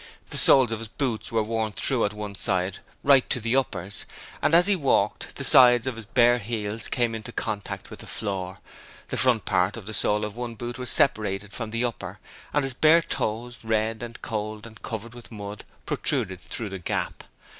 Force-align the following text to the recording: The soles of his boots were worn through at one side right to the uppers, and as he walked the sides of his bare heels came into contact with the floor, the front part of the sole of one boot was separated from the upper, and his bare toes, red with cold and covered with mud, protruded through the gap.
The 0.31 0.37
soles 0.39 0.71
of 0.71 0.79
his 0.79 0.87
boots 0.87 1.31
were 1.31 1.43
worn 1.43 1.73
through 1.73 2.05
at 2.05 2.13
one 2.13 2.33
side 2.33 2.79
right 3.03 3.29
to 3.29 3.39
the 3.39 3.55
uppers, 3.55 4.05
and 4.41 4.55
as 4.55 4.65
he 4.65 4.75
walked 4.75 5.35
the 5.35 5.43
sides 5.43 5.85
of 5.85 5.95
his 5.95 6.07
bare 6.07 6.39
heels 6.39 6.87
came 6.87 7.13
into 7.13 7.31
contact 7.31 7.91
with 7.91 7.99
the 7.99 8.07
floor, 8.07 8.57
the 9.09 9.17
front 9.17 9.45
part 9.45 9.77
of 9.77 9.85
the 9.85 9.93
sole 9.93 10.25
of 10.25 10.35
one 10.35 10.55
boot 10.55 10.79
was 10.79 10.89
separated 10.89 11.53
from 11.53 11.69
the 11.69 11.85
upper, 11.85 12.17
and 12.51 12.63
his 12.63 12.73
bare 12.73 13.03
toes, 13.03 13.59
red 13.63 14.01
with 14.01 14.23
cold 14.23 14.65
and 14.65 14.81
covered 14.81 15.13
with 15.13 15.31
mud, 15.31 15.65
protruded 15.85 16.41
through 16.41 16.69
the 16.69 16.79
gap. 16.79 17.23